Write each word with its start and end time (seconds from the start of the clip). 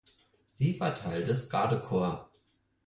Sie 0.47 0.79
war 0.79 0.95
Teil 0.95 1.23
des 1.25 1.47
Gardekorps. 1.47 2.25